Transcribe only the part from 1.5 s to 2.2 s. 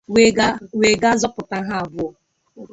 ha abụọ